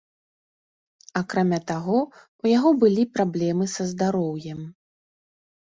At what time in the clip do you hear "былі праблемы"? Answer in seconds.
2.85-3.65